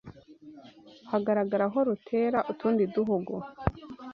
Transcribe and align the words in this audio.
hagaragara 1.11 1.63
aho 1.69 1.79
rutera 1.87 2.39
utundi 2.51 2.83
duhugu 2.93 3.35